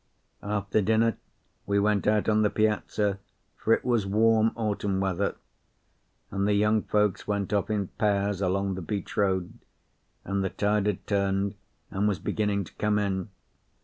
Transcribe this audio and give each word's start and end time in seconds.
After 0.41 0.81
dinner 0.81 1.17
we 1.67 1.77
went 1.77 2.07
out 2.07 2.27
on 2.27 2.41
the 2.41 2.49
piazza, 2.49 3.19
for 3.55 3.71
it 3.71 3.85
was 3.85 4.03
warm 4.07 4.51
autumn 4.55 4.99
weather; 4.99 5.35
and 6.31 6.47
the 6.47 6.55
young 6.55 6.81
folks 6.81 7.27
went 7.27 7.53
off 7.53 7.69
in 7.69 7.89
pairs 7.99 8.41
along 8.41 8.73
the 8.73 8.81
beach 8.81 9.15
road, 9.15 9.53
and 10.25 10.43
the 10.43 10.49
tide 10.49 10.87
had 10.87 11.05
turned 11.05 11.53
and 11.91 12.07
was 12.07 12.17
beginning 12.17 12.63
to 12.63 12.73
come 12.79 12.97
in. 12.97 13.29